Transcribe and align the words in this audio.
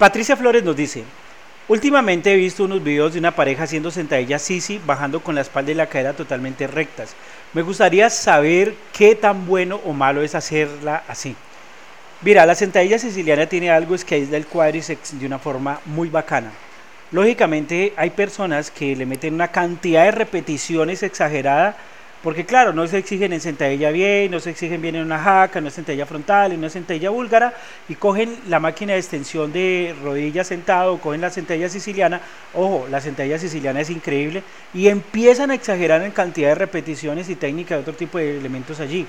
Patricia 0.00 0.34
Flores 0.34 0.64
nos 0.64 0.74
dice, 0.74 1.04
últimamente 1.68 2.32
he 2.32 2.36
visto 2.36 2.64
unos 2.64 2.82
videos 2.82 3.12
de 3.12 3.18
una 3.18 3.32
pareja 3.36 3.64
haciendo 3.64 3.90
sentadillas 3.90 4.40
sisi 4.40 4.80
bajando 4.86 5.20
con 5.20 5.34
la 5.34 5.42
espalda 5.42 5.72
y 5.72 5.74
la 5.74 5.88
cadera 5.88 6.14
totalmente 6.14 6.66
rectas. 6.66 7.14
Me 7.52 7.60
gustaría 7.60 8.08
saber 8.08 8.74
qué 8.96 9.14
tan 9.14 9.44
bueno 9.44 9.78
o 9.84 9.92
malo 9.92 10.22
es 10.22 10.34
hacerla 10.34 11.04
así. 11.06 11.36
Mira, 12.22 12.46
la 12.46 12.54
sentadilla 12.54 12.98
siciliana 12.98 13.44
tiene 13.44 13.70
algo 13.70 13.94
es 13.94 14.06
que 14.06 14.14
aísla 14.14 14.38
el 14.38 14.46
cuádriceps 14.46 15.20
de 15.20 15.26
una 15.26 15.38
forma 15.38 15.80
muy 15.84 16.08
bacana. 16.08 16.50
Lógicamente 17.10 17.92
hay 17.94 18.08
personas 18.08 18.70
que 18.70 18.96
le 18.96 19.04
meten 19.04 19.34
una 19.34 19.48
cantidad 19.48 20.04
de 20.04 20.12
repeticiones 20.12 21.02
exagerada 21.02 21.76
porque 22.22 22.44
claro, 22.44 22.72
no 22.72 22.86
se 22.86 22.98
exigen 22.98 23.32
en 23.32 23.40
sentadilla 23.40 23.90
bien, 23.90 24.30
no 24.30 24.40
se 24.40 24.50
exigen 24.50 24.82
bien 24.82 24.96
en 24.96 25.02
una 25.02 25.18
jaca, 25.18 25.58
en 25.58 25.64
una 25.64 25.70
sentadilla 25.70 26.04
frontal, 26.04 26.52
en 26.52 26.58
una 26.58 26.68
sentadilla 26.68 27.10
búlgara, 27.10 27.54
y 27.88 27.94
cogen 27.94 28.36
la 28.48 28.60
máquina 28.60 28.92
de 28.92 28.98
extensión 28.98 29.52
de 29.52 29.94
rodilla 30.02 30.44
sentado, 30.44 30.98
cogen 30.98 31.22
la 31.22 31.30
sentadilla 31.30 31.68
siciliana, 31.68 32.20
ojo, 32.54 32.86
la 32.90 33.00
sentadilla 33.00 33.38
siciliana 33.38 33.80
es 33.80 33.88
increíble, 33.88 34.42
y 34.74 34.88
empiezan 34.88 35.50
a 35.50 35.54
exagerar 35.54 36.02
en 36.02 36.12
cantidad 36.12 36.48
de 36.48 36.56
repeticiones 36.56 37.30
y 37.30 37.36
técnica 37.36 37.74
de 37.74 37.80
otro 37.80 37.94
tipo 37.94 38.18
de 38.18 38.36
elementos 38.36 38.80
allí. 38.80 39.06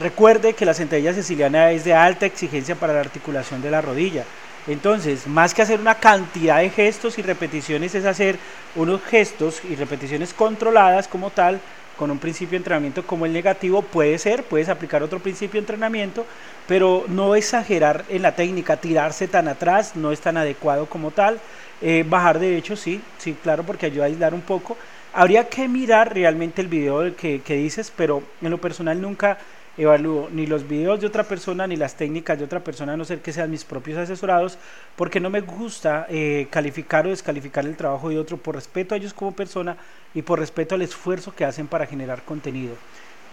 Recuerde 0.00 0.54
que 0.54 0.66
la 0.66 0.74
sentadilla 0.74 1.14
siciliana 1.14 1.70
es 1.70 1.84
de 1.84 1.94
alta 1.94 2.26
exigencia 2.26 2.74
para 2.74 2.94
la 2.94 3.00
articulación 3.00 3.62
de 3.62 3.70
la 3.70 3.80
rodilla. 3.80 4.24
Entonces, 4.66 5.26
más 5.28 5.54
que 5.54 5.62
hacer 5.62 5.78
una 5.78 5.96
cantidad 5.96 6.58
de 6.58 6.70
gestos 6.70 7.18
y 7.18 7.22
repeticiones, 7.22 7.94
es 7.94 8.04
hacer 8.04 8.38
unos 8.74 9.02
gestos 9.04 9.60
y 9.62 9.76
repeticiones 9.76 10.32
controladas 10.32 11.06
como 11.06 11.30
tal, 11.30 11.60
con 11.96 12.10
un 12.10 12.18
principio 12.20 12.52
de 12.52 12.58
entrenamiento 12.58 13.06
como 13.06 13.26
el 13.26 13.32
negativo, 13.32 13.90
puede 13.90 14.18
ser, 14.18 14.48
puedes 14.48 14.68
aplicar 14.68 15.02
otro 15.02 15.22
principio 15.22 15.58
de 15.58 15.62
entrenamiento, 15.64 16.26
pero 16.66 17.04
no 17.08 17.34
exagerar 17.34 18.04
en 18.08 18.22
la 18.22 18.34
técnica, 18.36 18.80
tirarse 18.80 19.28
tan 19.28 19.48
atrás, 19.48 19.96
no 19.96 20.12
es 20.12 20.20
tan 20.20 20.36
adecuado 20.36 20.88
como 20.88 21.12
tal. 21.12 21.42
Eh, 21.80 22.04
bajar 22.06 22.38
de 22.38 22.56
hecho, 22.56 22.76
sí, 22.76 23.12
sí, 23.18 23.36
claro, 23.36 23.66
porque 23.66 23.86
ayuda 23.86 24.04
a 24.04 24.06
aislar 24.08 24.34
un 24.34 24.42
poco. 24.42 24.78
Habría 25.16 25.48
que 25.48 25.68
mirar 25.68 26.12
realmente 26.12 26.60
el 26.60 26.66
video 26.66 27.14
que, 27.14 27.40
que 27.40 27.54
dices, 27.54 27.92
pero 27.96 28.24
en 28.42 28.50
lo 28.50 28.58
personal 28.58 29.00
nunca 29.00 29.38
evalúo 29.76 30.28
ni 30.32 30.44
los 30.44 30.66
videos 30.66 31.00
de 31.00 31.06
otra 31.06 31.22
persona 31.22 31.68
ni 31.68 31.76
las 31.76 31.94
técnicas 31.94 32.36
de 32.36 32.44
otra 32.44 32.58
persona, 32.64 32.94
a 32.94 32.96
no 32.96 33.04
ser 33.04 33.20
que 33.20 33.32
sean 33.32 33.48
mis 33.48 33.64
propios 33.64 33.96
asesorados, 33.96 34.58
porque 34.96 35.20
no 35.20 35.30
me 35.30 35.40
gusta 35.40 36.06
eh, 36.08 36.48
calificar 36.50 37.06
o 37.06 37.10
descalificar 37.10 37.64
el 37.64 37.76
trabajo 37.76 38.08
de 38.08 38.18
otro 38.18 38.38
por 38.38 38.56
respeto 38.56 38.94
a 38.94 38.98
ellos 38.98 39.14
como 39.14 39.30
persona 39.30 39.76
y 40.14 40.22
por 40.22 40.40
respeto 40.40 40.74
al 40.74 40.82
esfuerzo 40.82 41.32
que 41.32 41.44
hacen 41.44 41.68
para 41.68 41.86
generar 41.86 42.22
contenido. 42.22 42.74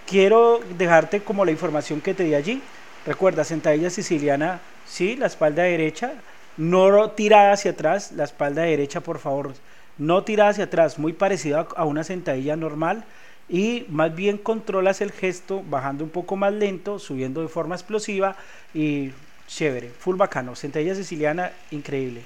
Quiero 0.07 0.59
dejarte 0.77 1.21
como 1.21 1.45
la 1.45 1.51
información 1.51 1.99
que 1.99 2.13
te 2.13 2.25
di 2.25 2.35
allí. 2.35 2.61
Recuerda, 3.07 3.43
sentadilla 3.43 3.89
siciliana, 3.89 4.59
sí, 4.87 5.15
la 5.15 5.25
espalda 5.25 5.63
derecha, 5.63 6.13
no 6.57 7.09
tirada 7.09 7.53
hacia 7.53 7.71
atrás, 7.71 8.11
la 8.11 8.25
espalda 8.25 8.61
derecha, 8.61 9.01
por 9.01 9.17
favor, 9.17 9.53
no 10.01 10.23
tirada 10.23 10.49
hacia 10.49 10.63
atrás, 10.63 10.97
muy 10.97 11.13
parecida 11.13 11.67
a 11.75 11.85
una 11.85 12.03
sentadilla 12.03 12.55
normal 12.55 13.05
y 13.47 13.85
más 13.87 14.15
bien 14.15 14.39
controlas 14.39 14.99
el 14.99 15.11
gesto 15.11 15.61
bajando 15.69 16.03
un 16.03 16.09
poco 16.09 16.35
más 16.35 16.51
lento, 16.51 16.97
subiendo 16.97 17.43
de 17.43 17.47
forma 17.47 17.75
explosiva 17.75 18.35
y 18.73 19.11
chévere, 19.47 19.89
full 19.89 20.15
bacano, 20.15 20.55
sentadilla 20.55 20.95
siciliana 20.95 21.51
increíble. 21.69 22.23